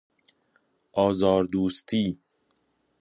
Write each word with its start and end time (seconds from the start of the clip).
آزاردوستی 0.93 2.17